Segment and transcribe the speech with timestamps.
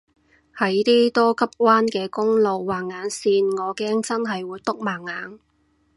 [0.57, 5.39] 喺啲多急彎嘅公路畫眼線我驚真係會篤盲眼